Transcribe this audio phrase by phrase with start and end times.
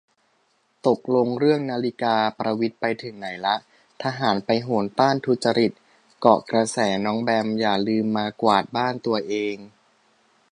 [0.87, 3.55] ตกลงเรื่องนาฬิกาประวิตรไปถึงไหนละ
[4.03, 5.71] ทหารไปโหนต้านทุจริต
[6.19, 9.55] เกาะกระแสน้องแบม อย่าลืมมากวาดบ้านตัวเอง